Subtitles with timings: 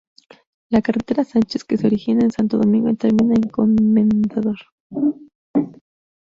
[0.71, 4.57] La "Carretera Sánchez", que se origina en Santo Domingo, termina en Comendador.